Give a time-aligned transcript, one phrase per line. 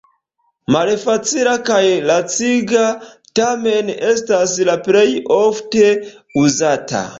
[0.75, 1.81] Malfacila kaj
[2.13, 2.87] laciga,
[3.41, 5.07] tamen estas la plej
[5.39, 5.87] ofte
[6.47, 7.07] uzata.